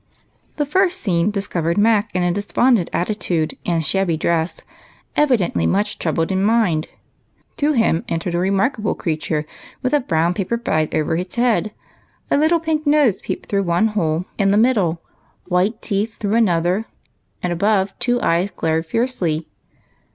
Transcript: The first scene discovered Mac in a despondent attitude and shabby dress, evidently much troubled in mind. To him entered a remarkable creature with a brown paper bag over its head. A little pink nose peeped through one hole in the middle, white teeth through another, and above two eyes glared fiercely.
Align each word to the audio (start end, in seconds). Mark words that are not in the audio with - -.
The 0.55 0.65
first 0.65 0.99
scene 0.99 1.29
discovered 1.29 1.77
Mac 1.77 2.09
in 2.15 2.23
a 2.23 2.31
despondent 2.31 2.89
attitude 2.91 3.55
and 3.67 3.85
shabby 3.85 4.17
dress, 4.17 4.61
evidently 5.15 5.67
much 5.67 5.99
troubled 5.99 6.31
in 6.31 6.43
mind. 6.43 6.87
To 7.57 7.73
him 7.73 8.03
entered 8.09 8.33
a 8.33 8.39
remarkable 8.39 8.95
creature 8.95 9.45
with 9.83 9.93
a 9.93 9.99
brown 9.99 10.33
paper 10.33 10.57
bag 10.57 10.95
over 10.95 11.15
its 11.15 11.35
head. 11.35 11.71
A 12.31 12.37
little 12.37 12.59
pink 12.59 12.87
nose 12.87 13.21
peeped 13.21 13.47
through 13.47 13.61
one 13.61 13.89
hole 13.89 14.25
in 14.39 14.49
the 14.49 14.57
middle, 14.57 15.03
white 15.45 15.83
teeth 15.83 16.17
through 16.17 16.33
another, 16.33 16.85
and 17.43 17.53
above 17.53 17.93
two 17.99 18.19
eyes 18.23 18.49
glared 18.49 18.87
fiercely. 18.87 19.49